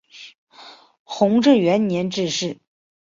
[1.03, 2.57] 弘治元年致仕。